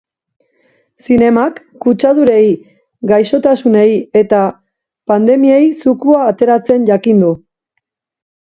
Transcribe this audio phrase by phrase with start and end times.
[1.07, 2.47] Zinemak kutsadurei,
[3.11, 3.91] gaixotasunei
[4.23, 4.41] eta
[5.13, 7.31] pandemiei zukua ateratzen jakin du.